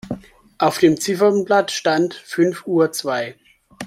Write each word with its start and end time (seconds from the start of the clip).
Auf 0.57 0.79
dem 0.79 0.99
Ziffernblatt 0.99 1.69
stand 1.69 2.15
fünf 2.15 2.65
Uhr 2.65 2.91
zwei. 2.91 3.35